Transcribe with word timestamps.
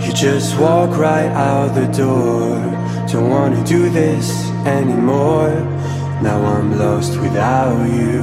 You 0.00 0.12
just 0.12 0.58
walk 0.58 0.96
right 0.98 1.30
out 1.30 1.74
the 1.74 1.86
door. 1.86 2.56
Don't 3.10 3.30
wanna 3.30 3.64
do 3.64 3.88
this 3.88 4.30
anymore. 4.66 5.50
Now 6.22 6.44
I'm 6.44 6.78
lost 6.78 7.18
without 7.20 7.82
you. 7.88 8.22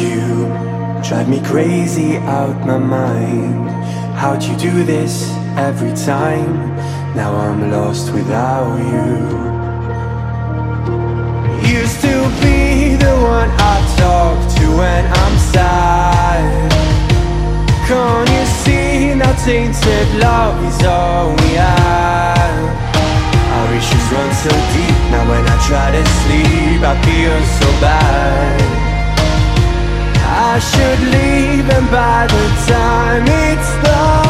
You 0.00 0.46
drive 1.02 1.28
me 1.28 1.40
crazy 1.42 2.16
out 2.16 2.66
my 2.66 2.78
mind. 2.78 3.70
How'd 4.16 4.42
you 4.42 4.56
do 4.56 4.84
this 4.84 5.30
every 5.56 5.94
time? 5.94 6.76
Now 7.14 7.34
I'm 7.36 7.70
lost 7.70 8.12
without 8.12 8.76
you. 8.78 9.61
Can't 17.92 18.30
you 18.30 18.46
see 18.64 19.14
now 19.14 19.34
tainted 19.44 20.08
love 20.16 20.56
is 20.64 20.82
all 20.86 21.28
we 21.40 21.50
have? 21.60 22.64
Our 23.56 23.68
issues 23.78 24.06
run 24.12 24.32
so 24.32 24.48
deep 24.48 24.98
now 25.12 25.28
when 25.28 25.44
I 25.54 25.56
try 25.68 25.88
to 25.96 26.02
sleep 26.20 26.80
I 26.92 26.94
feel 27.04 27.38
so 27.60 27.68
bad. 27.84 28.60
I 30.24 30.58
should 30.70 31.00
leave 31.16 31.68
and 31.68 31.86
by 31.90 32.26
the 32.34 32.46
time 32.72 33.24
it's 33.28 33.72
done 33.84 34.21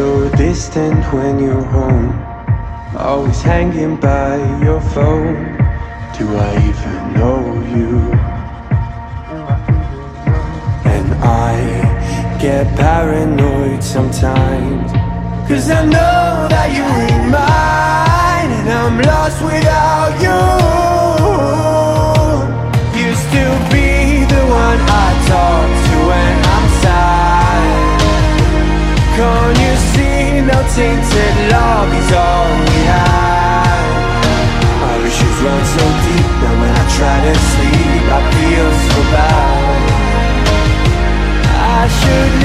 so 0.00 0.30
distant 0.30 1.04
when 1.12 1.38
you're 1.44 1.68
home. 1.76 2.08
Always 2.96 3.42
hanging 3.42 3.96
by 3.96 4.36
your 4.64 4.80
phone. 4.94 5.34
Do 6.16 6.24
I 6.48 6.52
even 6.70 6.98
know 7.18 7.40
you? 7.76 7.94
And 10.94 11.08
I 11.48 11.54
get 12.40 12.64
paranoid 12.78 13.84
sometimes. 13.84 14.90
Cause 15.48 15.66
I 15.70 15.82
know 15.94 16.48
that 16.54 16.68
you 16.76 16.84
ain't 17.04 17.26
mine. 17.38 18.50
And 18.58 18.68
I'm 18.80 18.96
lost 19.10 19.38
without 19.50 20.12
you. 20.24 20.40
Used 23.08 23.28
to 23.36 23.44
be 23.74 23.88
the 24.34 24.42
one 24.64 24.80
I 25.04 25.08
talk 25.28 25.59
tainted 30.74 31.36
love 31.50 31.90
is 32.00 32.12
all 32.12 32.46
we 32.62 32.78
have. 32.94 33.90
Our 34.86 35.00
issues 35.06 35.38
run 35.42 35.62
so 35.66 35.84
deep 36.06 36.30
that 36.42 36.54
when 36.60 36.72
I 36.82 36.84
try 36.96 37.16
to 37.26 37.34
sleep 37.50 38.04
I 38.06 38.20
feel 38.34 38.70
so 38.86 38.98
bad. 39.10 40.00
I 41.78 41.82
should 41.98 42.39